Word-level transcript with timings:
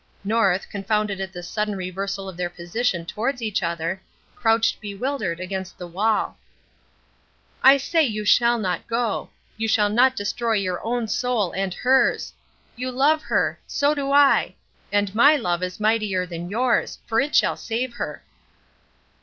North, 0.23 0.67
confounded 0.67 1.21
at 1.21 1.31
this 1.31 1.47
sudden 1.47 1.75
reversal 1.75 2.27
of 2.27 2.35
their 2.35 2.49
position 2.49 3.05
towards 3.05 3.39
each 3.39 3.61
other, 3.61 4.01
crouched 4.35 4.81
bewildered 4.81 5.39
against 5.39 5.77
the 5.77 5.85
wall. 5.85 6.39
"I 7.61 7.77
say 7.77 8.01
you 8.01 8.25
shall 8.25 8.57
not 8.57 8.87
go! 8.87 9.29
You 9.57 9.67
shall 9.67 9.89
not 9.89 10.15
destroy 10.15 10.53
your 10.53 10.83
own 10.83 11.07
soul 11.07 11.51
and 11.51 11.71
hers! 11.75 12.33
You 12.75 12.89
love 12.91 13.21
her! 13.21 13.59
So 13.67 13.93
do 13.93 14.11
I! 14.11 14.55
and 14.91 15.13
my 15.13 15.35
love 15.35 15.61
is 15.61 15.79
mightier 15.79 16.25
than 16.25 16.49
yours, 16.49 16.97
for 17.05 17.19
it 17.19 17.35
shall 17.35 17.55
save 17.55 17.93
her!" 17.93 18.23